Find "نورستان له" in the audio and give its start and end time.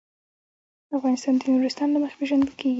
1.53-1.99